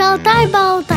Шалтай-болтай. 0.00 0.96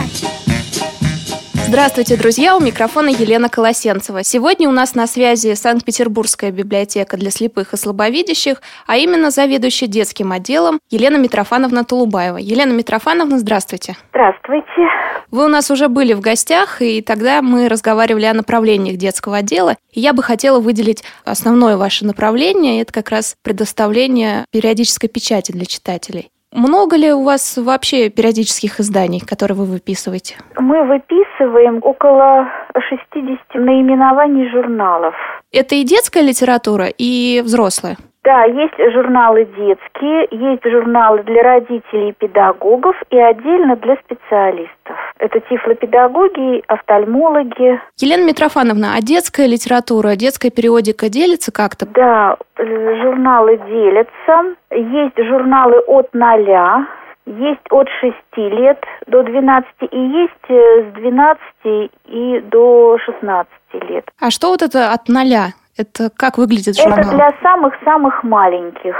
Здравствуйте, 1.67 2.15
друзья! 2.15 2.55
У 2.55 2.61
микрофона 2.61 3.09
Елена 3.09 3.49
Колосенцева. 3.49 4.23
Сегодня 4.23 4.69
у 4.69 4.71
нас 4.71 4.95
на 4.95 5.07
связи 5.07 5.55
Санкт-Петербургская 5.55 6.51
библиотека 6.51 7.17
для 7.17 7.29
слепых 7.29 7.73
и 7.73 7.77
слабовидящих, 7.77 8.61
а 8.87 8.95
именно 8.95 9.29
заведующая 9.29 9.89
детским 9.89 10.31
отделом 10.31 10.79
Елена 10.89 11.17
Митрофановна 11.17 11.83
Тулубаева. 11.83 12.37
Елена 12.37 12.71
Митрофановна, 12.71 13.39
здравствуйте. 13.39 13.97
Здравствуйте. 14.11 14.87
Вы 15.31 15.45
у 15.45 15.49
нас 15.49 15.69
уже 15.69 15.89
были 15.89 16.13
в 16.13 16.21
гостях, 16.21 16.81
и 16.81 17.01
тогда 17.01 17.41
мы 17.41 17.67
разговаривали 17.67 18.25
о 18.25 18.33
направлениях 18.33 18.95
детского 18.95 19.37
отдела. 19.37 19.75
И 19.91 19.99
я 19.99 20.13
бы 20.13 20.23
хотела 20.23 20.61
выделить 20.61 21.03
основное 21.25 21.75
ваше 21.75 22.05
направление. 22.05 22.81
Это 22.81 22.93
как 22.93 23.09
раз 23.09 23.35
предоставление 23.41 24.45
периодической 24.51 25.09
печати 25.09 25.51
для 25.51 25.65
читателей. 25.65 26.29
Много 26.53 26.97
ли 26.97 27.11
у 27.11 27.23
вас 27.23 27.57
вообще 27.57 28.09
периодических 28.09 28.79
изданий, 28.79 29.19
которые 29.19 29.57
вы 29.57 29.65
выписываете? 29.65 30.35
Мы 30.57 30.83
выписываем 30.83 31.79
около 31.81 32.47
60 32.75 33.55
наименований 33.55 34.49
журналов. 34.51 35.15
Это 35.51 35.73
и 35.75 35.83
детская 35.83 36.21
литература, 36.21 36.87
и 36.95 37.41
взрослая? 37.43 37.97
Да, 38.23 38.45
есть 38.45 38.77
журналы 38.93 39.45
детские, 39.45 40.27
есть 40.31 40.63
журналы 40.63 41.23
для 41.23 41.43
родителей 41.43 42.09
и 42.09 42.13
педагогов 42.13 42.95
и 43.09 43.17
отдельно 43.17 43.75
для 43.75 43.97
специалистов. 43.97 44.95
Это 45.19 45.41
тифлопедагоги, 45.41 46.63
офтальмологи. 46.67 47.81
Елена 47.97 48.25
Митрофановна, 48.25 48.95
а 48.95 49.01
детская 49.01 49.45
литература, 49.45 50.15
детская 50.15 50.51
периодика 50.51 51.09
делится 51.09 51.51
как-то? 51.51 51.85
Да, 51.85 52.37
журналы 52.57 53.57
делятся. 53.67 54.55
Есть 54.71 55.17
журналы 55.17 55.79
от 55.79 56.13
ноля, 56.13 56.87
есть 57.25 57.61
от 57.71 57.87
6 57.99 58.15
лет 58.35 58.83
до 59.07 59.23
12 59.23 59.65
и 59.91 59.97
есть 59.97 60.31
э, 60.49 60.91
с 60.91 60.93
12 60.93 61.91
и 62.07 62.39
до 62.51 62.97
16 63.05 63.49
лет. 63.89 64.09
А 64.19 64.29
что 64.29 64.49
вот 64.49 64.61
это 64.61 64.91
от 64.91 65.07
ноля? 65.07 65.53
Это 65.77 66.09
как 66.15 66.37
выглядит 66.37 66.77
журнал? 66.77 66.99
Это 66.99 67.09
для 67.09 67.33
самых-самых 67.41 68.23
маленьких 68.23 68.95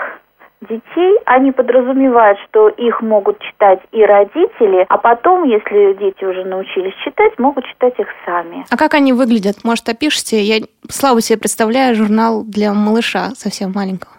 детей. 0.62 1.20
Они 1.26 1.52
подразумевают, 1.52 2.40
что 2.50 2.70
их 2.70 3.02
могут 3.02 3.40
читать 3.40 3.80
и 3.92 4.04
родители, 4.04 4.86
а 4.90 4.98
потом, 4.98 5.44
если 5.44 5.94
дети 6.00 6.24
уже 6.24 6.44
научились 6.46 6.94
читать, 7.04 7.38
могут 7.38 7.66
читать 7.66 7.94
их 8.00 8.08
сами. 8.26 8.66
А 8.70 8.78
как 8.78 8.94
они 8.94 9.14
выглядят? 9.14 9.64
Может, 9.64 9.90
опишите? 9.90 10.42
Я 10.42 10.66
слабо 10.90 11.22
себе 11.22 11.38
представляю 11.38 11.96
журнал 11.96 12.44
для 12.44 12.74
малыша 12.74 13.32
совсем 13.36 13.72
маленького 13.74 14.14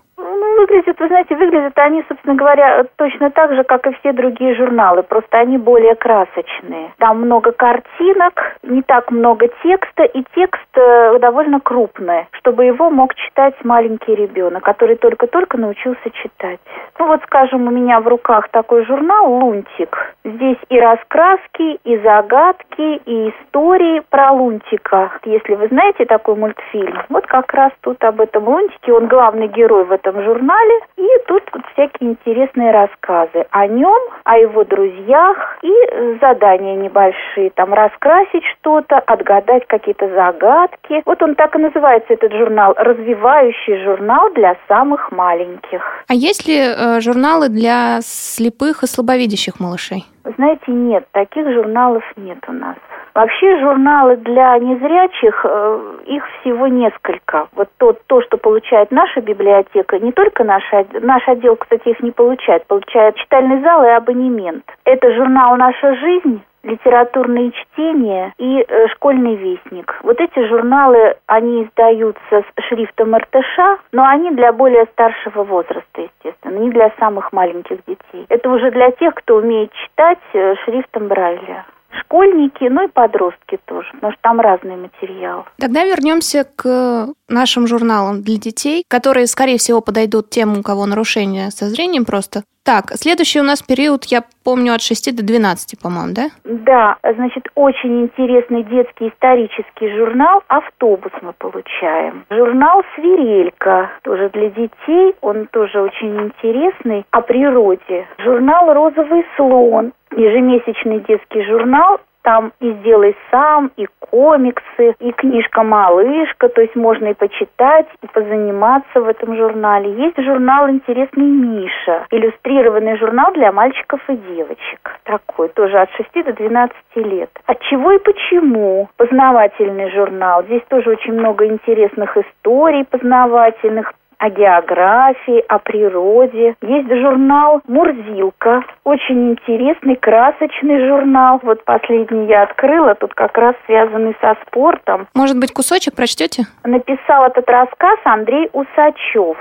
выглядят, 0.54 0.98
вы 0.98 1.08
знаете, 1.08 1.36
выглядят 1.36 1.78
они, 1.78 2.04
собственно 2.08 2.34
говоря, 2.34 2.84
точно 2.96 3.30
так 3.30 3.54
же, 3.54 3.64
как 3.64 3.86
и 3.86 3.94
все 4.00 4.12
другие 4.12 4.54
журналы, 4.54 5.02
просто 5.02 5.38
они 5.38 5.58
более 5.58 5.94
красочные. 5.94 6.92
Там 6.98 7.20
много 7.22 7.52
картинок, 7.52 8.56
не 8.62 8.82
так 8.82 9.10
много 9.10 9.48
текста, 9.62 10.04
и 10.04 10.24
текст 10.34 10.66
э, 10.74 11.18
довольно 11.18 11.60
крупный, 11.60 12.26
чтобы 12.32 12.64
его 12.64 12.90
мог 12.90 13.14
читать 13.14 13.54
маленький 13.64 14.14
ребенок, 14.14 14.64
который 14.64 14.96
только-только 14.96 15.58
научился 15.58 16.10
читать. 16.22 16.60
Ну 16.98 17.06
вот, 17.06 17.20
скажем, 17.24 17.66
у 17.66 17.70
меня 17.70 18.00
в 18.00 18.08
руках 18.08 18.48
такой 18.48 18.84
журнал 18.84 19.32
«Лунтик». 19.32 20.14
Здесь 20.24 20.58
и 20.68 20.78
раскраски, 20.78 21.78
и 21.84 21.98
загадки, 21.98 23.00
и 23.04 23.30
истории 23.30 24.02
про 24.10 24.32
Лунтика. 24.32 25.12
Если 25.24 25.54
вы 25.54 25.68
знаете 25.68 26.04
такой 26.04 26.36
мультфильм, 26.36 27.02
вот 27.08 27.26
как 27.26 27.52
раз 27.52 27.72
тут 27.80 28.02
об 28.04 28.20
этом 28.20 28.48
Лунтике, 28.48 28.92
он 28.92 29.06
главный 29.06 29.48
герой 29.48 29.84
в 29.84 29.92
этом 29.92 30.22
журнале, 30.22 30.43
журнале, 30.44 30.80
и 30.96 31.08
тут 31.26 31.42
вот 31.52 31.62
всякие 31.72 32.10
интересные 32.10 32.70
рассказы 32.70 33.46
о 33.50 33.66
нем, 33.66 34.00
о 34.24 34.36
его 34.36 34.64
друзьях 34.64 35.58
и 35.62 35.72
задания 36.20 36.76
небольшие, 36.76 37.50
там 37.50 37.72
раскрасить 37.72 38.44
что-то, 38.58 38.98
отгадать 38.98 39.66
какие-то 39.66 40.08
загадки. 40.08 41.02
Вот 41.04 41.22
он 41.22 41.34
так 41.34 41.54
и 41.56 41.58
называется, 41.58 42.12
этот 42.12 42.32
журнал, 42.32 42.74
развивающий 42.76 43.82
журнал 43.84 44.32
для 44.34 44.56
самых 44.68 45.10
маленьких. 45.12 45.82
А 46.08 46.14
есть 46.14 46.46
ли 46.46 46.58
э, 46.58 47.00
журналы 47.00 47.48
для 47.48 48.00
слепых 48.02 48.82
и 48.82 48.86
слабовидящих 48.86 49.60
малышей? 49.60 50.04
Знаете, 50.36 50.72
нет, 50.72 51.06
таких 51.12 51.50
журналов 51.52 52.02
нет 52.16 52.38
у 52.48 52.52
нас. 52.52 52.76
Вообще 53.14 53.60
журналы 53.60 54.16
для 54.16 54.58
незрячих, 54.58 55.44
э, 55.44 55.80
их 56.06 56.24
всего 56.40 56.66
несколько. 56.66 57.46
Вот 57.54 57.68
то, 57.78 57.96
то, 58.06 58.22
что 58.22 58.38
получает 58.38 58.90
наша 58.90 59.20
библиотека, 59.20 59.98
не 59.98 60.12
только 60.12 60.42
наш, 60.42 60.64
наш 61.00 61.28
отдел, 61.28 61.56
кстати, 61.56 61.90
их 61.90 62.00
не 62.00 62.10
получает, 62.10 62.66
получает 62.66 63.16
читальный 63.16 63.60
зал 63.60 63.84
и 63.84 63.88
абонемент. 63.88 64.64
Это 64.84 65.14
журнал 65.14 65.56
«Наша 65.56 65.94
жизнь», 65.96 66.42
литературные 66.64 67.52
чтения 67.52 68.32
и 68.38 68.64
э, 68.66 68.88
школьный 68.88 69.36
вестник. 69.36 69.98
Вот 70.02 70.20
эти 70.20 70.46
журналы, 70.48 71.16
они 71.26 71.64
издаются 71.64 72.42
с 72.42 72.64
шрифтом 72.68 73.14
РТШ, 73.14 73.80
но 73.92 74.04
они 74.04 74.30
для 74.32 74.52
более 74.52 74.86
старшего 74.92 75.44
возраста, 75.44 76.02
естественно, 76.02 76.58
не 76.58 76.70
для 76.70 76.90
самых 76.98 77.32
маленьких 77.32 77.78
детей. 77.86 78.26
Это 78.28 78.50
уже 78.50 78.70
для 78.70 78.90
тех, 78.92 79.14
кто 79.14 79.36
умеет 79.36 79.70
читать 79.72 80.18
э, 80.32 80.54
шрифтом 80.64 81.08
Брайля 81.08 81.64
школьники, 82.00 82.64
ну 82.64 82.86
и 82.86 82.90
подростки 82.90 83.58
тоже, 83.66 83.88
потому 83.94 84.12
что 84.12 84.22
там 84.22 84.40
разный 84.40 84.76
материал. 84.76 85.46
Тогда 85.58 85.84
вернемся 85.84 86.44
к 86.56 87.08
нашим 87.28 87.66
журналам 87.66 88.22
для 88.22 88.36
детей, 88.36 88.84
которые, 88.88 89.26
скорее 89.26 89.58
всего, 89.58 89.80
подойдут 89.80 90.30
тем, 90.30 90.58
у 90.58 90.62
кого 90.62 90.86
нарушение 90.86 91.50
со 91.50 91.66
зрением 91.66 92.04
просто. 92.04 92.42
Так, 92.64 92.92
следующий 92.94 93.40
у 93.40 93.44
нас 93.44 93.60
период, 93.60 94.04
я 94.06 94.22
помню, 94.42 94.72
от 94.72 94.80
6 94.80 95.14
до 95.14 95.22
12, 95.22 95.78
по-моему, 95.82 96.14
да? 96.14 96.28
Да, 96.44 96.96
значит, 97.14 97.46
очень 97.54 98.04
интересный 98.04 98.62
детский 98.62 99.08
исторический 99.08 99.94
журнал 99.94 100.42
«Автобус» 100.48 101.12
мы 101.20 101.34
получаем. 101.34 102.24
Журнал 102.30 102.82
«Свирелька», 102.94 103.90
тоже 104.02 104.30
для 104.30 104.48
детей, 104.48 105.14
он 105.20 105.46
тоже 105.48 105.78
очень 105.78 106.18
интересный, 106.22 107.04
о 107.10 107.20
природе. 107.20 108.06
Журнал 108.16 108.72
«Розовый 108.72 109.26
слон», 109.36 109.92
ежемесячный 110.16 111.00
детский 111.00 111.44
журнал 111.44 112.00
там 112.24 112.52
и 112.58 112.72
сделай 112.72 113.14
сам, 113.30 113.70
и 113.76 113.86
комиксы, 114.00 114.94
и 114.98 115.12
книжка 115.12 115.62
«Малышка», 115.62 116.48
то 116.48 116.62
есть 116.62 116.74
можно 116.74 117.08
и 117.08 117.14
почитать, 117.14 117.86
и 118.02 118.06
позаниматься 118.06 119.00
в 119.00 119.06
этом 119.06 119.36
журнале. 119.36 119.92
Есть 119.92 120.20
журнал 120.22 120.68
«Интересный 120.70 121.26
Миша», 121.26 122.06
иллюстрированный 122.10 122.96
журнал 122.96 123.32
для 123.34 123.52
мальчиков 123.52 124.00
и 124.08 124.16
девочек. 124.16 124.98
Такой, 125.04 125.48
тоже 125.50 125.78
от 125.78 125.90
6 125.92 126.24
до 126.24 126.32
12 126.32 126.76
лет. 126.96 127.30
От 127.44 127.60
чего 127.60 127.92
и 127.92 127.98
почему? 127.98 128.88
Познавательный 128.96 129.90
журнал. 129.90 130.42
Здесь 130.44 130.62
тоже 130.68 130.90
очень 130.90 131.12
много 131.12 131.46
интересных 131.46 132.16
историй 132.16 132.84
познавательных, 132.84 133.92
о 134.24 134.30
географии, 134.30 135.44
о 135.48 135.58
природе. 135.58 136.56
Есть 136.62 136.88
журнал 136.88 137.60
«Мурзилка». 137.68 138.64
Очень 138.84 139.32
интересный, 139.32 139.96
красочный 139.96 140.88
журнал. 140.88 141.40
Вот 141.42 141.62
последний 141.66 142.26
я 142.26 142.44
открыла, 142.44 142.94
тут 142.94 143.12
как 143.12 143.36
раз 143.36 143.54
связанный 143.66 144.16
со 144.22 144.34
спортом. 144.46 145.08
Может 145.14 145.38
быть, 145.38 145.52
кусочек 145.52 145.94
прочтете? 145.94 146.44
Написал 146.64 147.26
этот 147.26 147.46
рассказ 147.50 147.98
Андрей 148.04 148.48
Усачев. 148.54 149.36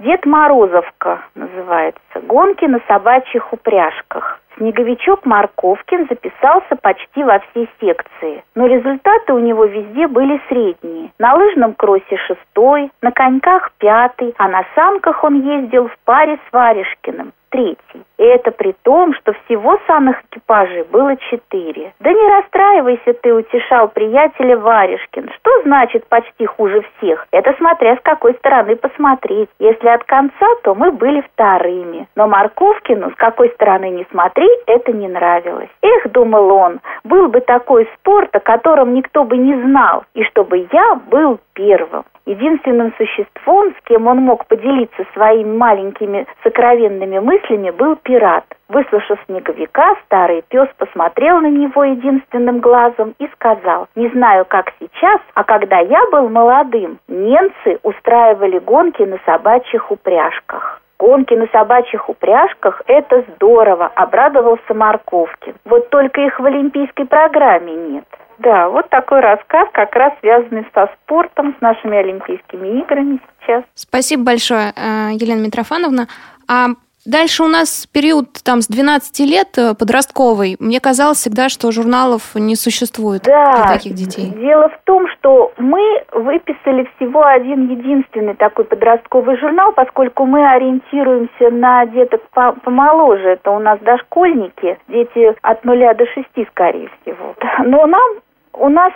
«Дед 0.00 0.26
Морозовка» 0.26 1.22
называется. 1.34 2.20
«Гонки 2.28 2.66
на 2.66 2.80
собачьих 2.86 3.54
упряжках». 3.54 4.40
Снеговичок 4.56 5.26
Марковкин 5.26 6.06
записался 6.08 6.76
почти 6.80 7.22
во 7.22 7.40
все 7.40 7.68
секции, 7.80 8.42
но 8.54 8.66
результаты 8.66 9.34
у 9.34 9.38
него 9.38 9.66
везде 9.66 10.08
были 10.08 10.40
средние. 10.48 11.10
На 11.18 11.34
лыжном 11.34 11.74
кроссе 11.74 12.16
шестой, 12.26 12.90
на 13.02 13.12
коньках 13.12 13.72
пятый, 13.78 14.34
а 14.38 14.48
на 14.48 14.64
санках 14.74 15.22
он 15.24 15.42
ездил 15.42 15.88
в 15.88 15.98
паре 16.04 16.38
с 16.48 16.52
Варежкиным 16.52 17.32
третий. 17.56 18.04
И 18.18 18.22
это 18.22 18.50
при 18.50 18.74
том, 18.82 19.14
что 19.14 19.32
всего 19.44 19.78
самых 19.86 20.22
экипажей 20.24 20.84
было 20.84 21.16
четыре. 21.16 21.92
Да 22.00 22.10
не 22.12 22.28
расстраивайся 22.28 23.14
ты, 23.14 23.32
утешал 23.32 23.88
приятеля 23.88 24.56
Варежкин. 24.58 25.30
Что 25.36 25.62
значит 25.62 26.06
почти 26.08 26.46
хуже 26.46 26.82
всех? 26.96 27.26
Это 27.30 27.54
смотря 27.58 27.96
с 27.96 28.00
какой 28.02 28.34
стороны 28.34 28.76
посмотреть. 28.76 29.48
Если 29.58 29.88
от 29.88 30.04
конца, 30.04 30.46
то 30.62 30.74
мы 30.74 30.92
были 30.92 31.22
вторыми. 31.32 32.08
Но 32.14 32.26
Марковкину, 32.26 33.10
с 33.10 33.14
какой 33.16 33.50
стороны 33.50 33.90
не 33.90 34.06
смотри, 34.46 34.62
это 34.66 34.92
не 34.92 35.08
нравилось. 35.08 35.68
Эх, 35.82 36.10
думал 36.12 36.52
он, 36.52 36.80
был 37.04 37.28
бы 37.28 37.40
такой 37.40 37.88
спорт, 37.94 38.34
о 38.34 38.40
котором 38.40 38.94
никто 38.94 39.24
бы 39.24 39.36
не 39.36 39.54
знал, 39.62 40.04
и 40.14 40.22
чтобы 40.24 40.68
я 40.72 40.94
был 41.10 41.38
первым. 41.54 42.04
Единственным 42.26 42.92
существом, 42.98 43.72
с 43.72 43.88
кем 43.88 44.08
он 44.08 44.18
мог 44.18 44.46
поделиться 44.46 45.04
своими 45.14 45.56
маленькими 45.56 46.26
сокровенными 46.42 47.20
мыслями, 47.20 47.70
был 47.70 47.96
пират. 47.96 48.44
Выслушав 48.68 49.20
снеговика, 49.26 49.94
старый 50.06 50.42
пес 50.48 50.68
посмотрел 50.76 51.40
на 51.40 51.46
него 51.46 51.84
единственным 51.84 52.58
глазом 52.58 53.14
и 53.20 53.28
сказал, 53.34 53.86
«Не 53.94 54.08
знаю, 54.08 54.44
как 54.44 54.72
сейчас, 54.80 55.20
а 55.34 55.44
когда 55.44 55.78
я 55.78 56.02
был 56.10 56.28
молодым, 56.28 56.98
немцы 57.06 57.78
устраивали 57.84 58.58
гонки 58.58 59.02
на 59.02 59.18
собачьих 59.24 59.92
упряжках». 59.92 60.82
Гонки 60.98 61.34
на 61.34 61.46
собачьих 61.48 62.08
упряжках– 62.08 62.82
это 62.86 63.24
здорово, 63.34 63.86
обрадовался 63.86 64.72
Марковкин. 64.72 65.54
Вот 65.64 65.90
только 65.90 66.22
их 66.22 66.40
в 66.40 66.44
олимпийской 66.44 67.04
программе 67.04 67.74
нет. 67.74 68.04
Да, 68.38 68.68
вот 68.68 68.88
такой 68.90 69.20
рассказ, 69.20 69.68
как 69.72 69.94
раз 69.94 70.12
связанный 70.20 70.66
со 70.74 70.90
спортом, 70.94 71.54
с 71.58 71.60
нашими 71.60 71.96
Олимпийскими 71.96 72.80
играми 72.80 73.18
сейчас. 73.40 73.64
Спасибо 73.74 74.24
большое, 74.24 74.72
э, 74.76 75.12
Елена 75.12 75.40
Митрофановна. 75.40 76.06
А 76.48 76.68
Дальше 77.06 77.44
у 77.44 77.48
нас 77.48 77.86
период 77.86 78.26
там 78.44 78.60
с 78.60 78.66
12 78.66 79.20
лет 79.20 79.56
э, 79.56 79.74
подростковый. 79.74 80.56
Мне 80.58 80.80
казалось 80.80 81.18
всегда, 81.18 81.48
что 81.48 81.70
журналов 81.70 82.34
не 82.34 82.56
существует 82.56 83.22
да. 83.22 83.52
для 83.52 83.72
таких 83.74 83.94
детей. 83.94 84.32
Дело 84.36 84.68
в 84.68 84.78
том, 84.84 85.06
что 85.08 85.52
мы 85.56 86.04
выписали 86.12 86.88
всего 86.96 87.24
один 87.24 87.70
единственный 87.70 88.34
такой 88.34 88.64
подростковый 88.64 89.38
журнал, 89.38 89.72
поскольку 89.72 90.26
мы 90.26 90.50
ориентируемся 90.50 91.50
на 91.50 91.86
деток 91.86 92.22
помоложе. 92.64 93.30
Это 93.30 93.52
у 93.52 93.60
нас 93.60 93.78
дошкольники, 93.80 94.78
дети 94.88 95.34
от 95.42 95.64
нуля 95.64 95.94
до 95.94 96.06
шести, 96.06 96.46
скорее 96.50 96.90
всего. 97.02 97.36
Но 97.64 97.86
нам 97.86 98.25
у 98.58 98.68
нас 98.68 98.92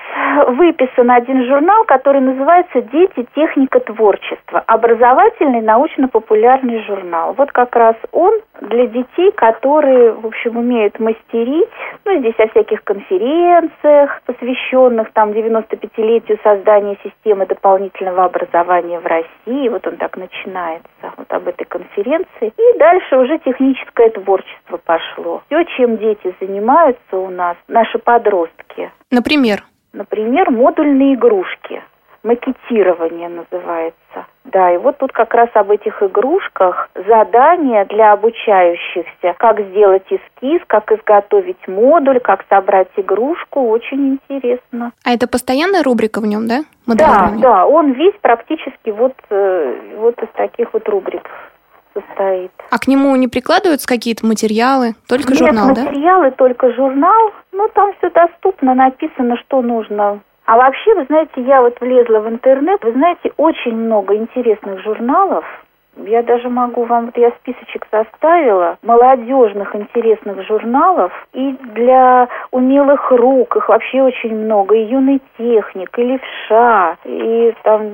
выписан 0.48 1.10
один 1.10 1.44
журнал, 1.44 1.84
который 1.84 2.20
называется 2.20 2.82
«Дети. 2.82 3.26
Техника 3.34 3.80
творчества». 3.80 4.62
Образовательный 4.66 5.60
научно-популярный 5.60 6.82
журнал. 6.84 7.34
Вот 7.34 7.52
как 7.52 7.76
раз 7.76 7.94
он 8.12 8.32
для 8.60 8.86
детей, 8.86 9.32
которые, 9.32 10.12
в 10.12 10.26
общем, 10.26 10.56
умеют 10.56 10.98
мастерить. 10.98 11.68
Ну, 12.04 12.18
здесь 12.18 12.38
о 12.38 12.48
всяких 12.48 12.82
конференциях, 12.84 14.22
посвященных 14.26 15.12
там 15.12 15.30
95-летию 15.30 16.38
создания 16.42 16.96
системы 17.02 17.46
дополнительного 17.46 18.24
образования 18.24 19.00
в 19.00 19.06
России. 19.06 19.68
Вот 19.68 19.86
он 19.86 19.96
так 19.96 20.16
начинается, 20.16 20.88
вот 21.20 21.32
об 21.32 21.46
этой 21.48 21.64
конференции. 21.64 22.52
И 22.56 22.78
дальше 22.78 23.16
уже 23.16 23.38
техническое 23.38 24.10
творчество 24.10 24.78
пошло. 24.78 25.42
Все, 25.46 25.64
чем 25.76 25.98
дети 25.98 26.34
занимаются 26.40 27.16
у 27.16 27.28
нас, 27.28 27.56
наши 27.68 27.98
подростки. 27.98 28.90
Например? 29.10 29.64
Например, 29.92 30.50
модульные 30.50 31.14
игрушки. 31.14 31.82
Макетирование 32.22 33.28
называется. 33.28 34.26
Да, 34.44 34.72
и 34.72 34.76
вот 34.78 34.98
тут 34.98 35.12
как 35.12 35.32
раз 35.32 35.48
об 35.54 35.70
этих 35.70 36.02
игрушках 36.02 36.90
задания 36.94 37.84
для 37.86 38.12
обучающихся, 38.12 39.34
как 39.38 39.60
сделать 39.60 40.04
эскиз, 40.10 40.60
как 40.66 40.90
изготовить 40.92 41.66
модуль, 41.68 42.20
как 42.20 42.44
собрать 42.48 42.88
игрушку, 42.96 43.68
очень 43.68 44.18
интересно. 44.18 44.92
А 45.04 45.12
это 45.12 45.28
постоянная 45.28 45.82
рубрика 45.82 46.20
в 46.20 46.26
нем, 46.26 46.46
да? 46.46 46.64
Да, 46.86 47.32
да, 47.38 47.66
он 47.66 47.92
весь 47.92 48.14
практически 48.20 48.90
вот, 48.90 49.14
э, 49.30 49.74
вот 49.96 50.20
из 50.22 50.28
таких 50.34 50.72
вот 50.72 50.88
рубрик 50.88 51.28
состоит. 51.94 52.52
А 52.70 52.78
к 52.78 52.88
нему 52.88 53.14
не 53.16 53.28
прикладываются 53.28 53.86
какие-то 53.88 54.26
материалы? 54.26 54.94
Только 55.08 55.30
Нет, 55.30 55.38
журнал, 55.38 55.68
материалы, 55.68 55.74
да? 55.74 55.90
материалы, 55.90 56.30
только 56.32 56.72
журнал. 56.74 57.32
Ну, 57.52 57.68
там 57.74 57.92
все 57.98 58.10
доступно, 58.10 58.74
написано, 58.74 59.36
что 59.38 59.62
нужно. 59.62 60.20
А 60.50 60.56
вообще, 60.56 60.92
вы 60.96 61.04
знаете, 61.04 61.42
я 61.42 61.62
вот 61.62 61.80
влезла 61.80 62.18
в 62.18 62.28
интернет, 62.28 62.82
вы 62.82 62.90
знаете, 62.90 63.30
очень 63.36 63.72
много 63.72 64.16
интересных 64.16 64.82
журналов, 64.82 65.44
я 65.96 66.24
даже 66.24 66.48
могу 66.48 66.82
вам, 66.86 67.06
вот 67.06 67.16
я 67.16 67.30
списочек 67.38 67.86
составила, 67.88 68.76
молодежных 68.82 69.76
интересных 69.76 70.44
журналов, 70.48 71.12
и 71.32 71.52
для 71.74 72.28
умелых 72.50 73.12
рук, 73.12 73.54
их 73.54 73.68
вообще 73.68 74.02
очень 74.02 74.34
много, 74.34 74.74
и 74.74 74.86
юный 74.86 75.22
техник, 75.38 75.96
и 75.96 76.02
левша, 76.02 76.96
и 77.04 77.54
там 77.62 77.92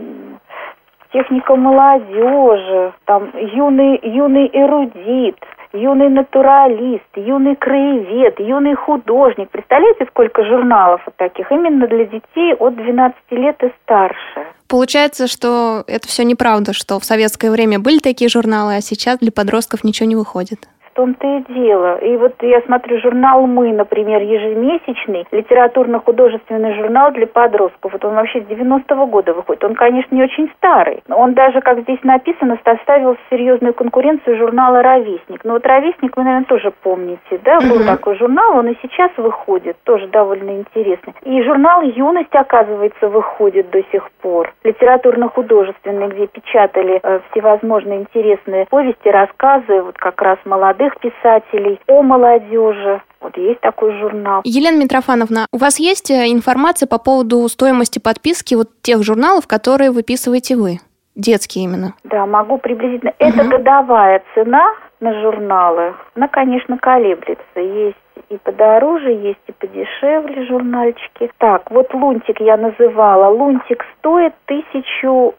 техника 1.13 1.57
молодежи, 1.57 2.95
там 3.05 3.33
юный, 3.35 4.01
юный 4.03 4.49
эрудит, 4.51 5.37
юный 5.77 6.09
натуралист, 6.09 7.05
юный 7.17 7.57
краевед, 7.57 8.41
юный 8.41 8.75
художник. 8.75 9.51
Представляете, 9.51 10.07
сколько 10.11 10.45
журналов 10.45 11.03
вот 11.07 11.17
таких 11.17 11.51
именно 11.53 11.87
для 11.87 12.07
детей 12.07 12.55
от 12.55 12.77
12 12.77 13.17
лет 13.31 13.63
и 13.63 13.73
старше. 13.83 14.47
Получается, 14.69 15.29
что 15.29 15.85
это 15.87 16.09
все 16.09 16.25
неправда, 16.25 16.73
что 16.73 16.99
в 16.99 17.05
советское 17.05 17.51
время 17.51 17.79
были 17.79 17.99
такие 17.99 18.29
журналы, 18.29 18.77
а 18.77 18.81
сейчас 18.81 19.19
для 19.19 19.31
подростков 19.31 19.85
ничего 19.85 20.09
не 20.09 20.17
выходит 20.17 20.67
том-то 20.97 21.27
и 21.27 21.53
дело. 21.53 21.99
И 21.99 22.17
вот 22.17 22.35
я 22.41 22.61
смотрю 22.63 22.99
журнал 23.01 23.47
«Мы», 23.47 23.73
например, 23.73 24.23
ежемесячный, 24.23 25.27
литературно-художественный 25.31 26.75
журнал 26.75 27.13
для 27.13 27.27
подростков. 27.27 27.93
Вот 27.93 28.05
он 28.05 28.15
вообще 28.15 28.41
с 28.41 28.45
90-го 28.45 29.07
года 29.07 29.35
выходит. 29.35 29.63
Он, 29.63 29.75
конечно, 29.75 30.15
не 30.15 30.25
очень 30.25 30.51
старый. 30.57 31.03
Он 31.09 31.35
даже, 31.35 31.61
как 31.61 31.81
здесь 31.81 32.03
написано, 32.03 32.59
составил 32.65 33.17
серьезную 33.31 33.75
конкуренцию 33.75 34.39
журнала 34.39 34.83
«Ровесник». 34.83 35.45
Но 35.45 35.55
вот 35.55 35.67
«Ровесник» 35.67 36.17
вы, 36.17 36.25
наверное, 36.25 36.47
тоже 36.47 36.73
помните, 36.83 37.39
да? 37.45 37.59
Был 37.61 37.85
такой 37.85 38.17
журнал, 38.17 38.57
он 38.57 38.69
и 38.69 38.77
сейчас 38.81 39.11
выходит, 39.19 39.77
тоже 39.85 40.09
довольно 40.09 40.57
интересный. 40.57 41.15
И 41.23 41.43
журнал 41.43 41.83
«Юность», 41.83 42.35
оказывается, 42.35 43.09
выходит 43.09 43.71
до 43.71 43.83
сих 43.93 44.11
пор. 44.23 44.55
Литературно-художественный, 44.65 46.09
где 46.09 46.27
печатали 46.27 47.01
э, 47.03 47.21
всевозможные 47.31 48.01
интересные 48.01 48.65
повести, 48.67 49.09
рассказы, 49.09 49.83
вот 49.83 49.99
как 49.99 50.23
раз 50.23 50.39
молодых 50.47 50.86
молодых 50.87 50.99
писателей, 51.01 51.81
о 51.89 52.03
молодежи. 52.03 53.03
Вот 53.21 53.37
есть 53.37 53.61
такой 53.61 53.99
журнал. 53.99 54.43
Елена 54.45 54.83
Митрофановна, 54.83 55.47
у 55.53 55.59
вас 55.59 55.79
есть 55.79 56.11
э, 56.11 56.31
информация 56.31 56.87
по 56.87 56.99
поводу 56.99 57.49
стоимости 57.49 57.99
подписки 57.99 58.55
вот 58.55 58.69
тех 58.83 59.03
журналов, 59.03 59.47
которые 59.47 59.91
выписываете 59.91 60.57
вы? 60.57 60.79
Детские 61.15 61.65
именно. 61.65 61.95
Да, 62.05 62.27
могу 62.27 62.59
приблизительно. 62.59 63.13
Угу. 63.19 63.29
Это 63.29 63.45
годовая 63.45 64.23
цена 64.35 64.75
на 65.01 65.21
журналы. 65.23 65.95
Она, 66.15 66.29
конечно, 66.29 66.79
колеблется. 66.79 67.61
Есть 67.61 67.97
и 68.29 68.37
подороже, 68.39 69.11
есть 69.11 69.41
и 69.47 69.53
подешевле 69.53 70.47
журнальчики. 70.47 71.31
Так, 71.39 71.71
вот 71.71 71.93
лунтик 71.95 72.41
я 72.41 72.57
называла. 72.57 73.29
Лунтик 73.29 73.85
стоит 73.99 74.35
тысячу 74.45 75.35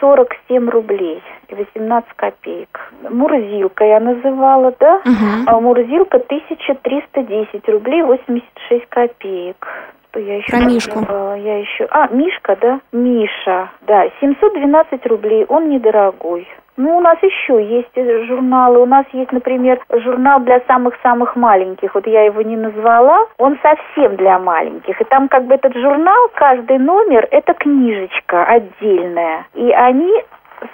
47 0.00 0.68
рублей 0.68 1.22
и 1.48 1.54
18 1.54 2.12
копеек. 2.14 2.92
Мурзилка 3.08 3.84
я 3.84 4.00
называла, 4.00 4.74
да? 4.78 4.96
Угу. 4.96 5.46
А 5.46 5.60
Мурзилка 5.60 6.18
1310 6.18 7.68
рублей 7.68 8.02
86 8.02 8.86
копеек. 8.88 9.66
Что 10.10 10.20
я 10.20 10.36
еще 10.36 10.50
Про 10.50 10.64
Мишку. 10.66 11.00
Называла? 11.00 11.34
Я 11.36 11.58
еще... 11.58 11.86
А, 11.90 12.08
Мишка, 12.08 12.56
да? 12.60 12.80
Миша, 12.92 13.70
да, 13.86 14.04
712 14.20 15.06
рублей, 15.06 15.46
он 15.48 15.70
недорогой. 15.70 16.46
Ну, 16.76 16.96
у 16.96 17.00
нас 17.00 17.18
еще 17.22 17.62
есть 17.62 18.26
журналы. 18.26 18.80
У 18.80 18.86
нас 18.86 19.04
есть, 19.12 19.30
например, 19.32 19.80
журнал 19.90 20.40
для 20.40 20.60
самых-самых 20.66 21.36
маленьких. 21.36 21.94
Вот 21.94 22.06
я 22.06 22.24
его 22.24 22.42
не 22.42 22.56
назвала. 22.56 23.26
Он 23.38 23.58
совсем 23.62 24.16
для 24.16 24.38
маленьких. 24.38 25.00
И 25.00 25.04
там 25.04 25.28
как 25.28 25.44
бы 25.44 25.54
этот 25.54 25.74
журнал, 25.74 26.30
каждый 26.34 26.78
номер, 26.78 27.28
это 27.30 27.52
книжечка 27.54 28.44
отдельная. 28.44 29.46
И 29.54 29.70
они 29.70 30.12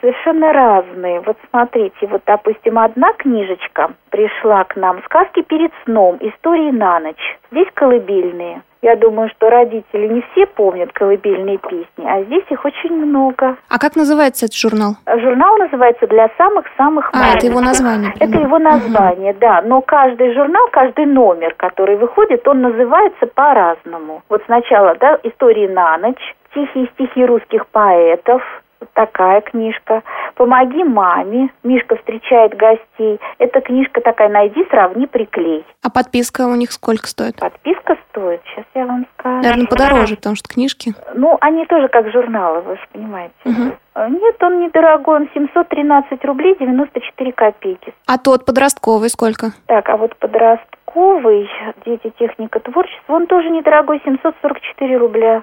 совершенно 0.00 0.52
разные. 0.52 1.20
Вот 1.20 1.36
смотрите, 1.50 2.06
вот, 2.06 2.22
допустим, 2.26 2.78
одна 2.78 3.12
книжечка 3.14 3.92
пришла 4.10 4.64
к 4.64 4.76
нам 4.76 5.02
«Сказки 5.04 5.42
перед 5.42 5.72
сном. 5.84 6.18
Истории 6.20 6.70
на 6.70 7.00
ночь». 7.00 7.38
Здесь 7.50 7.68
колыбельные. 7.74 8.62
Я 8.80 8.94
думаю, 8.94 9.28
что 9.30 9.50
родители 9.50 10.06
не 10.06 10.22
все 10.30 10.46
помнят 10.46 10.92
колыбельные 10.92 11.58
песни, 11.58 12.06
а 12.06 12.22
здесь 12.22 12.44
их 12.48 12.64
очень 12.64 12.94
много. 12.94 13.56
А 13.68 13.78
как 13.78 13.96
называется 13.96 14.46
этот 14.46 14.56
журнал? 14.56 14.94
Журнал 15.06 15.56
называется 15.58 16.06
«Для 16.06 16.30
самых-самых 16.38 17.12
маленьких». 17.12 17.34
А, 17.34 17.38
это 17.38 17.46
его 17.46 17.60
название. 17.60 18.12
Прямо. 18.12 18.30
Это 18.30 18.40
его 18.40 18.58
название, 18.58 19.32
угу. 19.32 19.40
да. 19.40 19.62
Но 19.62 19.80
каждый 19.80 20.32
журнал, 20.32 20.68
каждый 20.70 21.06
номер, 21.06 21.54
который 21.56 21.96
выходит, 21.96 22.46
он 22.46 22.60
называется 22.60 23.26
по-разному. 23.26 24.22
Вот 24.28 24.42
сначала, 24.46 24.94
да, 25.00 25.18
«Истории 25.24 25.66
на 25.66 25.98
ночь», 25.98 26.36
«Тихие 26.54 26.88
стихи 26.94 27.26
русских 27.26 27.66
поэтов», 27.66 28.42
вот 28.80 28.90
такая 28.92 29.40
книжка. 29.40 30.02
«Помоги 30.34 30.84
маме». 30.84 31.50
Мишка 31.62 31.96
встречает 31.96 32.56
гостей. 32.56 33.20
Это 33.38 33.60
книжка 33.60 34.00
такая 34.00 34.28
«Найди, 34.28 34.64
сравни, 34.70 35.06
приклей». 35.06 35.64
А 35.82 35.90
подписка 35.90 36.46
у 36.46 36.54
них 36.54 36.72
сколько 36.72 37.06
стоит? 37.08 37.36
Подписка 37.36 37.96
стоит, 38.10 38.40
сейчас 38.46 38.64
я 38.74 38.86
вам 38.86 39.06
скажу. 39.18 39.42
Наверное, 39.42 39.66
подороже, 39.66 40.16
потому 40.16 40.36
что 40.36 40.48
книжки. 40.48 40.94
Ну, 41.14 41.36
они 41.40 41.66
тоже 41.66 41.88
как 41.88 42.10
журналы, 42.10 42.60
вы 42.60 42.76
же 42.76 42.82
понимаете. 42.92 43.34
Угу. 43.44 43.72
Нет, 44.10 44.42
он 44.42 44.60
недорогой, 44.60 45.16
он 45.16 45.28
713 45.34 46.24
рублей 46.24 46.56
94 46.58 47.32
копейки. 47.32 47.92
А 48.06 48.18
тот 48.18 48.44
подростковый 48.44 49.10
сколько? 49.10 49.52
Так, 49.66 49.88
а 49.88 49.96
вот 49.96 50.16
подростковый, 50.16 51.48
дети 51.84 52.12
техника 52.18 52.60
творчества, 52.60 53.14
он 53.14 53.26
тоже 53.26 53.50
недорогой, 53.50 54.00
744 54.04 54.96
рубля. 54.98 55.42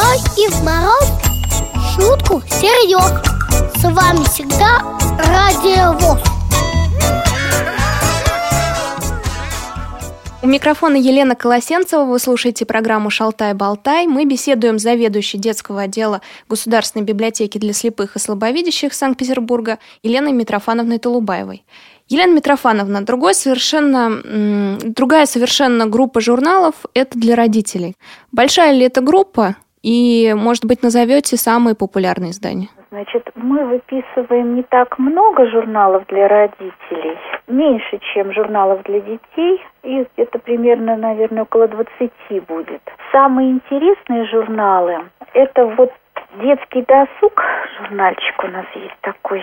Ночь 0.00 0.38
и 0.38 0.48
в 0.48 0.64
мороз 0.64 1.10
шутку 1.94 2.42
серьез 2.48 3.12
С 3.76 3.82
вами 3.84 4.24
всегда 4.24 4.78
Радио 5.18 6.18
У 10.42 10.46
микрофона 10.46 10.96
Елена 10.96 11.34
Колосенцева. 11.34 12.04
Вы 12.04 12.18
слушаете 12.18 12.64
программу 12.64 13.10
«Шалтай-болтай». 13.10 14.06
Мы 14.06 14.24
беседуем 14.24 14.78
с 14.78 14.82
заведующей 14.82 15.38
детского 15.38 15.82
отдела 15.82 16.22
Государственной 16.48 17.04
библиотеки 17.04 17.58
для 17.58 17.74
слепых 17.74 18.16
и 18.16 18.18
слабовидящих 18.18 18.94
Санкт-Петербурга 18.94 19.78
Еленой 20.02 20.32
Митрофановной 20.32 20.98
Толубаевой. 20.98 21.62
Елена 22.08 22.32
Митрофановна, 22.32 23.02
другой 23.04 23.34
совершенно, 23.34 24.78
другая 24.82 25.26
совершенно 25.26 25.86
группа 25.86 26.22
журналов– 26.22 26.74
это 26.94 27.18
для 27.18 27.36
родителей. 27.36 27.96
Большая 28.32 28.72
ли 28.72 28.86
эта 28.86 29.02
группа? 29.02 29.56
И, 29.82 30.34
может 30.36 30.66
быть, 30.66 30.82
назовете 30.82 31.36
самые 31.36 31.74
популярные 31.74 32.30
издания? 32.32 32.68
Значит, 32.90 33.30
мы 33.34 33.64
выписываем 33.64 34.56
не 34.56 34.62
так 34.64 34.98
много 34.98 35.46
журналов 35.46 36.04
для 36.08 36.28
родителей, 36.28 37.16
меньше, 37.46 38.00
чем 38.12 38.32
журналов 38.32 38.82
для 38.82 39.00
детей, 39.00 39.62
и 39.82 40.06
где-то 40.14 40.38
примерно, 40.40 40.96
наверное, 40.96 41.44
около 41.44 41.68
20 41.68 42.10
будет. 42.48 42.82
Самые 43.12 43.52
интересные 43.52 44.26
журналы– 44.26 45.04
это 45.34 45.66
вот 45.66 45.92
детский 46.42 46.82
досуг, 46.82 47.42
журнальчик 47.78 48.44
у 48.44 48.48
нас 48.48 48.66
есть 48.74 48.96
такой, 49.00 49.42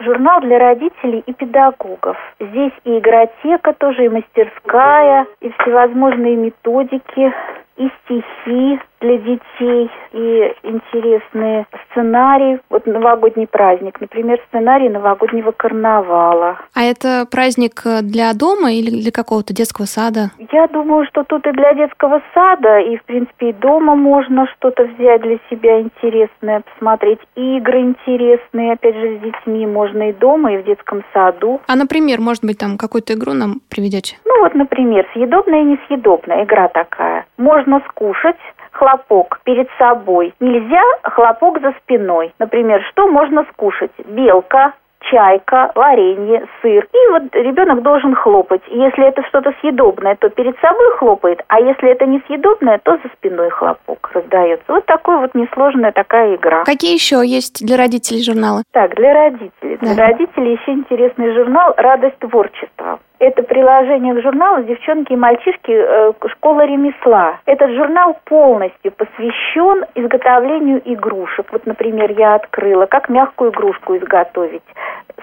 журнал 0.00 0.40
для 0.40 0.58
родителей 0.58 1.22
и 1.26 1.32
педагогов. 1.32 2.16
Здесь 2.38 2.72
и 2.84 2.98
игротека 2.98 3.72
тоже, 3.74 4.04
и 4.04 4.08
мастерская, 4.08 5.26
и 5.40 5.50
всевозможные 5.58 6.36
методики, 6.36 7.32
и 7.80 7.90
стихи, 8.04 8.78
для 9.00 9.16
детей 9.16 9.90
и 10.12 10.54
интересные 10.62 11.66
сценарии. 11.90 12.60
Вот 12.68 12.86
новогодний 12.86 13.46
праздник, 13.46 14.00
например, 14.00 14.40
сценарий 14.48 14.88
новогоднего 14.88 15.52
карнавала. 15.52 16.58
А 16.74 16.82
это 16.82 17.26
праздник 17.30 17.80
э, 17.84 18.02
для 18.02 18.32
дома 18.34 18.72
или 18.72 18.90
для 18.90 19.10
какого-то 19.10 19.54
детского 19.54 19.86
сада? 19.86 20.30
Я 20.52 20.66
думаю, 20.68 21.06
что 21.06 21.24
тут 21.24 21.46
и 21.46 21.52
для 21.52 21.72
детского 21.74 22.20
сада, 22.34 22.80
и, 22.80 22.96
в 22.98 23.04
принципе, 23.04 23.50
и 23.50 23.52
дома 23.54 23.94
можно 23.94 24.46
что-то 24.56 24.84
взять 24.84 25.22
для 25.22 25.38
себя 25.48 25.80
интересное, 25.80 26.60
посмотреть. 26.60 27.20
Игры 27.36 27.80
интересные, 27.80 28.72
опять 28.72 28.96
же, 28.96 29.18
с 29.18 29.20
детьми 29.22 29.66
можно 29.66 30.10
и 30.10 30.12
дома, 30.12 30.52
и 30.52 30.58
в 30.58 30.64
детском 30.64 31.02
саду. 31.14 31.60
А, 31.66 31.76
например, 31.76 32.20
может 32.20 32.44
быть, 32.44 32.58
там 32.58 32.76
какую-то 32.76 33.14
игру 33.14 33.32
нам 33.32 33.60
приведете? 33.70 34.16
Ну 34.26 34.40
вот, 34.40 34.54
например, 34.54 35.06
съедобная 35.14 35.62
и 35.62 35.64
несъедобная 35.64 36.44
игра 36.44 36.68
такая. 36.68 37.24
Можно 37.38 37.69
скушать, 37.90 38.36
хлопок 38.72 39.40
перед 39.44 39.68
собой. 39.78 40.34
Нельзя 40.40 40.82
хлопок 41.04 41.60
за 41.60 41.72
спиной. 41.82 42.32
Например, 42.38 42.82
что 42.90 43.06
можно 43.06 43.44
скушать? 43.52 43.92
Белка, 44.06 44.72
чайка, 45.10 45.72
варенье, 45.74 46.46
сыр. 46.60 46.86
И 46.92 47.10
вот 47.10 47.34
ребенок 47.34 47.82
должен 47.82 48.14
хлопать. 48.14 48.62
Если 48.68 49.06
это 49.06 49.22
что-то 49.28 49.52
съедобное, 49.60 50.16
то 50.16 50.28
перед 50.28 50.58
собой 50.60 50.96
хлопает, 50.98 51.42
а 51.48 51.60
если 51.60 51.90
это 51.90 52.06
не 52.06 52.20
съедобное, 52.26 52.78
то 52.78 52.96
за 53.02 53.08
спиной 53.16 53.50
хлопок 53.50 54.10
раздается. 54.14 54.64
Вот 54.68 54.86
такой 54.86 55.18
вот 55.18 55.34
несложная 55.34 55.92
такая 55.92 56.36
игра. 56.36 56.64
Какие 56.64 56.94
еще 56.94 57.22
есть 57.26 57.64
для 57.64 57.76
родителей 57.76 58.22
журналы? 58.22 58.62
Так, 58.72 58.94
для 58.94 59.14
родителей. 59.14 59.76
Для 59.80 59.94
да. 59.94 60.06
родителей 60.08 60.52
еще 60.52 60.72
интересный 60.72 61.34
журнал 61.34 61.74
«Радость 61.76 62.18
творчества». 62.18 62.98
Это 63.20 63.42
приложение 63.42 64.14
к 64.14 64.22
журналу 64.22 64.62
«Девчонки 64.62 65.12
и 65.12 65.16
мальчишки. 65.16 65.70
Э, 65.70 66.12
школа 66.28 66.64
ремесла». 66.64 67.38
Этот 67.44 67.70
журнал 67.72 68.18
полностью 68.24 68.92
посвящен 68.92 69.84
изготовлению 69.94 70.80
игрушек. 70.86 71.46
Вот, 71.52 71.66
например, 71.66 72.12
я 72.12 72.36
открыла, 72.36 72.86
как 72.86 73.10
мягкую 73.10 73.50
игрушку 73.50 73.94
изготовить 73.98 74.64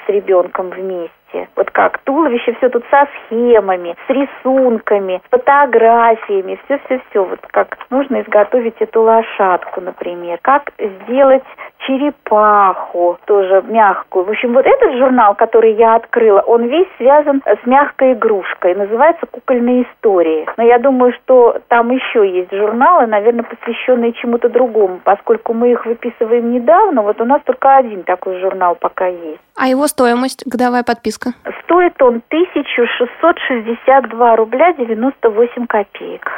с 0.05 0.09
ребенком 0.09 0.69
вместе. 0.69 1.49
Вот 1.55 1.71
как 1.71 1.97
туловище, 2.03 2.53
все 2.53 2.69
тут 2.69 2.85
со 2.91 3.07
схемами, 3.25 3.95
с 4.05 4.09
рисунками, 4.11 5.19
с 5.25 5.29
фотографиями, 5.31 6.59
все-все-все. 6.65 7.23
Вот 7.23 7.39
как 7.47 7.77
нужно 7.89 8.21
изготовить 8.21 8.79
эту 8.79 9.01
лошадку, 9.01 9.81
например. 9.81 10.37
Как 10.43 10.71
сделать 10.77 11.43
черепаху, 11.87 13.17
тоже 13.25 13.63
мягкую. 13.67 14.25
В 14.25 14.29
общем, 14.29 14.53
вот 14.53 14.65
этот 14.65 14.97
журнал, 14.97 15.35
который 15.35 15.73
я 15.73 15.95
открыла, 15.95 16.41
он 16.41 16.67
весь 16.67 16.87
связан 16.97 17.41
с 17.45 17.65
мягкой 17.65 18.13
игрушкой. 18.13 18.75
Называется 18.75 19.25
«Кукольные 19.25 19.83
истории». 19.83 20.45
Но 20.57 20.63
я 20.63 20.79
думаю, 20.79 21.13
что 21.13 21.59
там 21.69 21.91
еще 21.91 22.29
есть 22.29 22.51
журналы, 22.51 23.07
наверное, 23.07 23.43
посвященные 23.43 24.11
чему-то 24.13 24.49
другому. 24.49 24.99
Поскольку 25.03 25.53
мы 25.53 25.71
их 25.71 25.85
выписываем 25.85 26.51
недавно, 26.51 27.01
вот 27.01 27.21
у 27.21 27.25
нас 27.25 27.41
только 27.45 27.77
один 27.77 28.03
такой 28.03 28.39
журнал 28.41 28.75
пока 28.75 29.07
есть. 29.07 29.39
А 29.55 29.67
его 29.67 29.87
стоимость, 29.87 30.43
годовая 30.45 30.83
подписка? 30.83 31.31
Стоит 31.63 32.01
он 32.01 32.21
1662 32.27 34.35
рубля 34.35 34.73
98 34.73 35.67
копеек. 35.67 36.29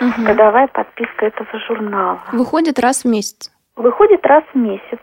Угу. 0.00 0.26
Годовая 0.26 0.66
подписка 0.68 1.26
этого 1.26 1.58
журнала. 1.66 2.20
Выходит 2.32 2.78
раз 2.78 3.04
в 3.04 3.08
месяц? 3.08 3.50
Выходит 3.76 4.26
раз 4.26 4.44
в 4.52 4.58
месяц. 4.58 4.98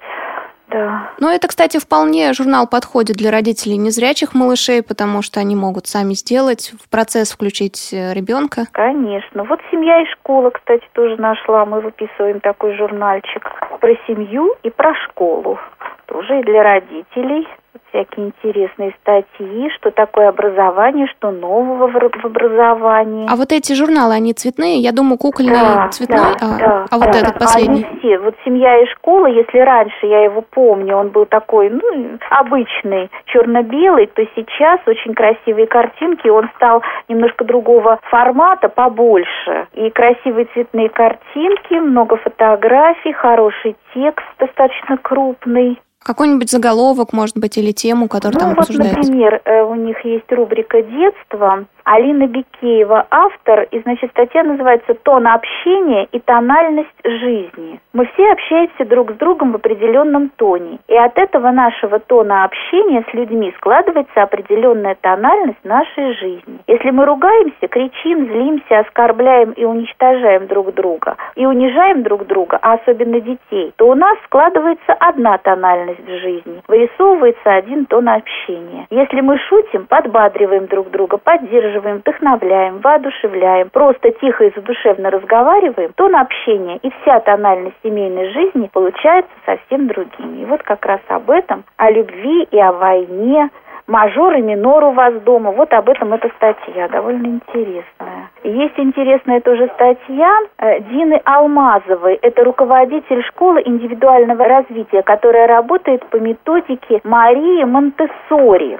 Да. 0.69 1.11
Ну, 1.19 1.29
это, 1.29 1.47
кстати, 1.47 1.79
вполне 1.79 2.33
журнал 2.33 2.67
подходит 2.67 3.15
для 3.15 3.31
родителей 3.31 3.77
незрячих 3.77 4.33
малышей, 4.33 4.83
потому 4.83 5.21
что 5.21 5.39
они 5.39 5.55
могут 5.55 5.87
сами 5.87 6.13
сделать, 6.13 6.73
в 6.83 6.89
процесс 6.89 7.31
включить 7.31 7.93
э, 7.93 8.13
ребенка. 8.13 8.65
Конечно. 8.73 9.45
Вот 9.45 9.61
«Семья 9.71 10.01
и 10.01 10.05
школа», 10.07 10.49
кстати, 10.49 10.83
тоже 10.91 11.15
нашла. 11.15 11.65
Мы 11.65 11.79
выписываем 11.79 12.41
такой 12.41 12.75
журнальчик 12.75 13.49
про 13.79 13.95
семью 14.07 14.55
и 14.63 14.69
про 14.69 14.93
школу. 15.05 15.57
Тоже 16.05 16.41
и 16.41 16.43
для 16.43 16.63
родителей 16.63 17.47
всякие 17.89 18.27
интересные 18.27 18.93
статьи, 19.01 19.69
что 19.75 19.91
такое 19.91 20.29
образование, 20.29 21.07
что 21.07 21.31
нового 21.31 21.87
в 21.87 22.25
образовании. 22.25 23.27
А 23.29 23.35
вот 23.35 23.51
эти 23.51 23.73
журналы, 23.73 24.13
они 24.13 24.33
цветные? 24.33 24.79
Я 24.79 24.91
думаю, 24.91 25.17
кукольный 25.17 25.53
да, 25.53 25.87
цветной, 25.89 26.17
да, 26.17 26.35
а, 26.41 26.57
да, 26.59 26.85
а 26.89 26.97
вот 26.97 27.11
да, 27.11 27.19
этот 27.19 27.39
последний? 27.39 27.85
Они 27.85 27.99
все. 27.99 28.19
Вот 28.19 28.35
«Семья 28.45 28.81
и 28.81 28.85
школа», 28.87 29.27
если 29.27 29.59
раньше 29.59 30.05
я 30.05 30.23
его 30.23 30.41
помню, 30.41 30.95
он 30.95 31.09
был 31.09 31.25
такой, 31.25 31.69
ну, 31.69 32.17
обычный, 32.29 33.09
черно-белый, 33.25 34.07
то 34.07 34.23
сейчас 34.35 34.79
очень 34.85 35.13
красивые 35.13 35.67
картинки, 35.67 36.27
он 36.27 36.49
стал 36.55 36.83
немножко 37.07 37.43
другого 37.43 37.99
формата, 38.09 38.69
побольше. 38.69 39.67
И 39.73 39.89
красивые 39.89 40.47
цветные 40.53 40.89
картинки, 40.89 41.73
много 41.73 42.17
фотографий, 42.17 43.13
хороший 43.13 43.75
текст 43.93 44.25
достаточно 44.39 44.97
крупный. 44.97 45.79
Какой-нибудь 46.03 46.49
заголовок, 46.49 47.11
может 47.11 47.37
быть, 47.37 47.57
или 47.57 47.71
тему, 47.71 48.07
которая 48.07 48.35
ну, 48.35 48.39
там 48.39 48.49
вот, 48.49 48.59
обсуждается? 48.59 48.99
например, 48.99 49.41
э, 49.43 49.61
у 49.63 49.75
них 49.75 50.03
есть 50.05 50.31
рубрика 50.31 50.81
«Детство», 50.81 51.65
Алина 51.89 52.27
Бикеева, 52.27 53.07
автор, 53.09 53.61
и, 53.71 53.79
значит, 53.79 54.11
статья 54.11 54.43
называется 54.43 54.93
«Тон 54.93 55.25
общения 55.25 56.05
и 56.11 56.19
тональность 56.19 56.89
жизни». 57.05 57.79
Мы 57.93 58.05
все 58.13 58.29
общаемся 58.33 58.83
друг 58.83 59.11
с 59.11 59.15
другом 59.15 59.53
в 59.53 59.55
определенном 59.55 60.29
тоне, 60.35 60.79
и 60.89 60.95
от 60.95 61.17
этого 61.17 61.51
нашего 61.51 61.99
тона 61.99 62.43
общения 62.43 63.05
с 63.09 63.13
людьми 63.13 63.53
складывается 63.55 64.21
определенная 64.21 64.97
тональность 64.99 65.63
нашей 65.63 66.13
жизни. 66.15 66.59
Если 66.67 66.89
мы 66.89 67.05
ругаемся, 67.05 67.67
кричим, 67.69 68.27
злимся, 68.27 68.79
оскорбляем 68.79 69.51
и 69.51 69.63
уничтожаем 69.63 70.47
друг 70.47 70.73
друга, 70.73 71.15
и 71.35 71.45
унижаем 71.45 72.03
друг 72.03 72.27
друга, 72.27 72.59
а 72.61 72.73
особенно 72.73 73.21
детей, 73.21 73.71
то 73.77 73.87
у 73.87 73.95
нас 73.95 74.17
складывается 74.25 74.93
одна 74.99 75.37
тональность 75.37 75.86
в 75.93 76.19
жизни, 76.19 76.61
вырисовывается 76.67 77.53
один 77.53 77.85
тон 77.85 78.09
общения. 78.09 78.87
Если 78.89 79.21
мы 79.21 79.37
шутим, 79.37 79.85
подбадриваем 79.87 80.67
друг 80.67 80.89
друга, 80.91 81.17
поддерживаем, 81.17 81.97
вдохновляем, 81.97 82.79
воодушевляем, 82.79 83.69
просто 83.69 84.11
тихо 84.11 84.45
и 84.45 84.53
задушевно 84.55 85.09
разговариваем, 85.09 85.91
то 85.95 86.09
на 86.09 86.21
общение 86.21 86.77
и 86.77 86.91
вся 87.01 87.19
тональность 87.21 87.75
семейной 87.83 88.31
жизни 88.31 88.69
получается 88.71 89.31
совсем 89.45 89.87
другими. 89.87 90.41
И 90.41 90.45
вот 90.45 90.63
как 90.63 90.85
раз 90.85 91.01
об 91.07 91.29
этом, 91.29 91.63
о 91.77 91.91
любви 91.91 92.43
и 92.51 92.59
о 92.59 92.71
войне, 92.71 93.49
мажор 93.87 94.35
и 94.35 94.41
минор 94.41 94.83
у 94.83 94.91
вас 94.91 95.13
дома. 95.21 95.51
Вот 95.51 95.73
об 95.73 95.89
этом 95.89 96.13
эта 96.13 96.29
статья, 96.35 96.87
довольно 96.89 97.27
интересная. 97.27 98.29
Есть 98.43 98.77
интересная 98.77 99.41
тоже 99.41 99.69
статья 99.73 100.39
э, 100.57 100.81
Дины 100.81 101.21
Алмазовой. 101.25 102.15
Это 102.21 102.43
руководитель 102.43 103.23
школы 103.23 103.61
индивидуального 103.65 104.45
развития, 104.45 105.01
которая 105.01 105.47
работает 105.47 106.05
по 106.07 106.17
методике 106.17 107.01
Марии 107.03 107.63
Монтессори 107.63 108.77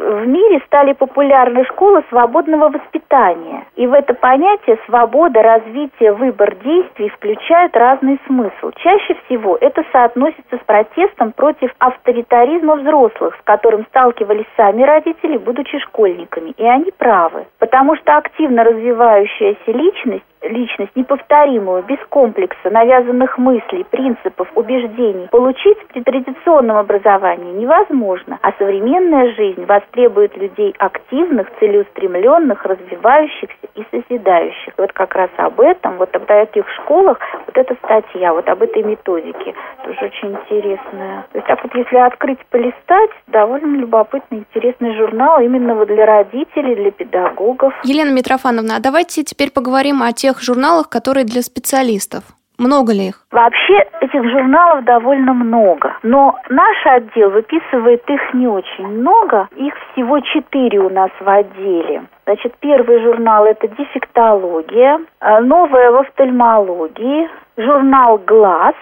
в 0.00 0.26
мире 0.26 0.62
стали 0.66 0.94
популярны 0.94 1.64
школы 1.66 2.02
свободного 2.08 2.70
воспитания. 2.70 3.66
И 3.76 3.86
в 3.86 3.92
это 3.92 4.14
понятие 4.14 4.78
свобода, 4.86 5.42
развитие, 5.42 6.12
выбор 6.12 6.54
действий 6.56 7.10
включают 7.10 7.76
разный 7.76 8.18
смысл. 8.26 8.70
Чаще 8.76 9.14
всего 9.24 9.58
это 9.60 9.84
соотносится 9.92 10.56
с 10.56 10.64
протестом 10.64 11.32
против 11.32 11.70
авторитаризма 11.78 12.76
взрослых, 12.76 13.36
с 13.36 13.44
которым 13.44 13.84
сталкивались 13.86 14.46
сами 14.56 14.82
родители, 14.82 15.36
будучи 15.36 15.78
школьниками. 15.78 16.50
И 16.56 16.64
они 16.64 16.90
правы. 16.92 17.46
Потому 17.58 17.96
что 17.96 18.16
активно 18.16 18.64
развивающаяся 18.64 19.70
личность 19.72 20.24
личность 20.42 20.92
неповторимую, 20.94 21.82
без 21.82 21.98
комплекса, 22.08 22.70
навязанных 22.70 23.38
мыслей, 23.38 23.84
принципов, 23.84 24.48
убеждений, 24.54 25.28
получить 25.30 25.78
при 25.88 26.02
традиционном 26.02 26.76
образовании 26.76 27.52
невозможно. 27.52 28.38
А 28.42 28.52
современная 28.58 29.34
жизнь 29.34 29.64
востребует 29.64 30.36
людей 30.36 30.74
активных, 30.78 31.48
целеустремленных, 31.58 32.64
развивающихся 32.64 33.66
и 33.74 33.84
созидающих. 33.90 34.72
Вот 34.76 34.92
как 34.92 35.14
раз 35.14 35.30
об 35.36 35.60
этом, 35.60 35.96
вот 35.98 36.14
об 36.14 36.24
таких 36.30 36.64
школах, 36.82 37.18
вот 37.46 37.56
эта 37.56 37.74
статья, 37.84 38.32
вот 38.32 38.48
об 38.48 38.62
этой 38.62 38.82
методике, 38.82 39.54
тоже 39.84 39.98
очень 40.04 40.32
интересная. 40.32 41.26
То 41.32 41.38
есть 41.38 41.46
так 41.46 41.62
вот, 41.62 41.74
если 41.74 41.96
открыть, 41.96 42.38
полистать, 42.50 43.10
довольно 43.26 43.76
любопытный, 43.76 44.38
интересный 44.38 44.94
журнал 44.96 45.40
именно 45.40 45.74
вот 45.74 45.88
для 45.88 46.06
родителей, 46.06 46.76
для 46.76 46.90
педагогов. 46.90 47.74
Елена 47.82 48.10
Митрофановна, 48.10 48.76
а 48.76 48.80
давайте 48.80 49.24
теперь 49.24 49.50
поговорим 49.50 50.02
о 50.02 50.12
тех 50.12 50.29
журналах, 50.38 50.88
которые 50.88 51.24
для 51.24 51.42
специалистов. 51.42 52.22
Много 52.60 52.92
ли 52.92 53.08
их? 53.08 53.24
Вообще 53.32 53.86
этих 54.02 54.22
журналов 54.30 54.84
довольно 54.84 55.32
много, 55.32 55.96
но 56.02 56.36
наш 56.50 56.76
отдел 56.84 57.30
выписывает 57.30 58.02
их 58.10 58.34
не 58.34 58.46
очень 58.46 58.86
много. 58.86 59.48
Их 59.56 59.72
всего 59.92 60.20
четыре 60.20 60.78
у 60.78 60.90
нас 60.90 61.10
в 61.18 61.26
отделе. 61.26 62.02
Значит, 62.26 62.54
первый 62.60 63.02
журнал– 63.02 63.44
это 63.46 63.66
дефектология, 63.66 65.00
а 65.20 65.40
новая 65.40 65.90
в 65.90 65.96
офтальмологии, 65.96 67.30
журнал 67.56 68.18
«Глаз», 68.18 68.74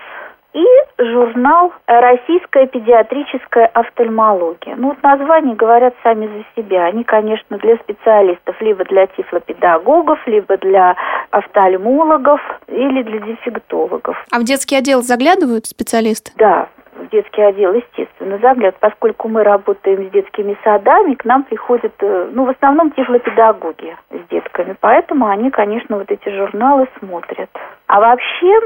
и 0.58 0.66
журнал 0.98 1.72
«Российская 1.86 2.66
педиатрическая 2.66 3.66
офтальмология». 3.66 4.74
Ну, 4.76 4.88
вот 4.88 5.02
названия 5.02 5.54
говорят 5.54 5.94
сами 6.02 6.26
за 6.26 6.62
себя. 6.62 6.86
Они, 6.86 7.04
конечно, 7.04 7.58
для 7.58 7.76
специалистов, 7.76 8.60
либо 8.60 8.84
для 8.84 9.06
тифлопедагогов, 9.06 10.18
либо 10.26 10.56
для 10.58 10.96
офтальмологов 11.30 12.40
или 12.66 13.02
для 13.02 13.20
дефектологов. 13.20 14.16
А 14.32 14.40
в 14.40 14.44
детский 14.44 14.76
отдел 14.76 15.02
заглядывают 15.02 15.66
специалисты? 15.66 16.32
Да, 16.36 16.68
в 16.96 17.08
детский 17.10 17.42
отдел, 17.42 17.74
естественно, 17.74 18.38
загляд, 18.38 18.74
поскольку 18.80 19.28
мы 19.28 19.44
работаем 19.44 20.08
с 20.08 20.10
детскими 20.10 20.56
садами, 20.64 21.14
к 21.14 21.24
нам 21.24 21.44
приходят, 21.44 21.92
э, 22.00 22.30
ну, 22.32 22.44
в 22.44 22.50
основном 22.50 22.90
тифлопедагоги 22.90 23.96
с 24.10 24.28
детками, 24.28 24.74
поэтому 24.80 25.28
они, 25.28 25.50
конечно, 25.50 25.96
вот 25.98 26.10
эти 26.10 26.28
журналы 26.28 26.88
смотрят. 26.98 27.50
А 27.86 28.00
вообще 28.00 28.60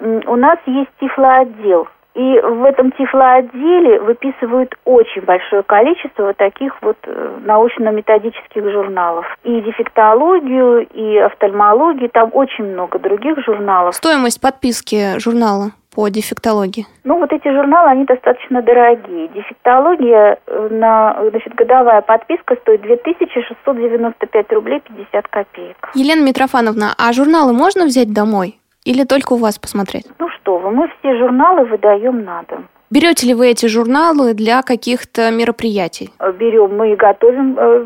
у 0.00 0.36
нас 0.36 0.58
есть 0.66 0.90
тифлоотдел. 1.00 1.88
И 2.14 2.40
в 2.40 2.64
этом 2.64 2.90
тифлоотделе 2.92 4.00
выписывают 4.00 4.74
очень 4.84 5.22
большое 5.22 5.62
количество 5.62 6.24
вот 6.24 6.36
таких 6.36 6.72
вот 6.82 6.96
э, 7.04 7.38
научно-методических 7.44 8.72
журналов. 8.72 9.24
И 9.44 9.60
дефектологию, 9.60 10.84
и 10.88 11.16
офтальмологию, 11.18 12.10
там 12.10 12.30
очень 12.32 12.64
много 12.64 12.98
других 12.98 13.38
журналов. 13.44 13.94
Стоимость 13.94 14.40
подписки 14.40 15.16
журнала 15.20 15.70
по 15.94 16.08
дефектологии? 16.08 16.86
Ну, 17.04 17.18
вот 17.18 17.32
эти 17.32 17.46
журналы, 17.52 17.90
они 17.90 18.04
достаточно 18.04 18.62
дорогие. 18.62 19.28
Дефектология, 19.28 20.38
э, 20.44 20.68
на, 20.72 21.16
значит, 21.30 21.54
годовая 21.54 22.02
подписка 22.02 22.56
стоит 22.62 22.82
2695 22.82 24.52
рублей 24.54 24.80
50 24.80 25.28
копеек. 25.28 25.90
Елена 25.94 26.24
Митрофановна, 26.24 26.94
а 26.98 27.12
журналы 27.12 27.52
можно 27.52 27.84
взять 27.84 28.12
домой? 28.12 28.58
Или 28.88 29.04
только 29.04 29.34
у 29.34 29.36
вас 29.36 29.58
посмотреть? 29.58 30.06
Ну 30.18 30.28
что 30.30 30.56
вы, 30.56 30.70
мы 30.70 30.90
все 30.98 31.14
журналы 31.18 31.66
выдаем 31.66 32.24
на 32.24 32.42
дом. 32.48 32.68
Берете 32.90 33.26
ли 33.26 33.34
вы 33.34 33.48
эти 33.48 33.66
журналы 33.66 34.32
для 34.32 34.62
каких-то 34.62 35.30
мероприятий? 35.30 36.10
Э, 36.18 36.32
Берем, 36.32 36.74
мы 36.74 36.96
готовим 36.96 37.58
э, 37.58 37.84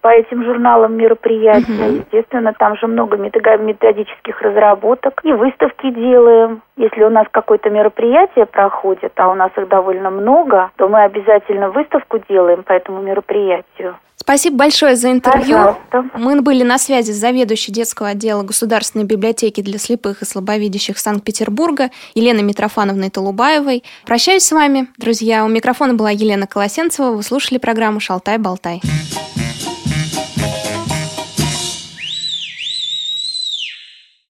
по 0.00 0.08
этим 0.08 0.44
журналам 0.44 0.96
мероприятия. 0.96 1.88
Угу. 1.88 1.96
Естественно, 1.96 2.52
там 2.58 2.76
же 2.76 2.86
много 2.86 3.16
методических 3.16 4.40
разработок. 4.40 5.20
И 5.24 5.32
выставки 5.32 5.90
делаем. 5.90 6.62
Если 6.76 7.02
у 7.02 7.10
нас 7.10 7.26
какое-то 7.30 7.70
мероприятие 7.70 8.46
проходит, 8.46 9.12
а 9.16 9.28
у 9.30 9.34
нас 9.34 9.50
их 9.56 9.68
довольно 9.68 10.10
много, 10.10 10.70
то 10.76 10.88
мы 10.88 11.04
обязательно 11.04 11.70
выставку 11.70 12.18
делаем 12.28 12.62
по 12.62 12.72
этому 12.72 13.00
мероприятию. 13.00 13.96
Спасибо 14.16 14.56
большое 14.56 14.96
за 14.96 15.10
интервью. 15.10 15.56
Пожалуйста. 15.90 16.04
Мы 16.14 16.40
были 16.40 16.62
на 16.62 16.78
связи 16.78 17.10
с 17.10 17.16
заведующей 17.16 17.74
детского 17.74 18.08
отдела 18.08 18.42
Государственной 18.42 19.04
библиотеки 19.04 19.60
для 19.60 19.78
слепых 19.78 20.22
и 20.22 20.24
слабовидящих 20.24 20.98
Санкт-Петербурга 20.98 21.90
Еленой 22.14 22.42
Митрофановной 22.42 23.10
Толубаевой. 23.10 23.84
Прощаюсь 24.06 24.44
с 24.44 24.52
вами, 24.52 24.86
друзья. 24.96 25.44
У 25.44 25.48
микрофона 25.48 25.92
была 25.92 26.10
Елена 26.10 26.46
Колосенцева. 26.46 27.10
Вы 27.10 27.22
слушали 27.22 27.58
программу 27.58 28.00
«Шалтай-болтай». 28.00 28.80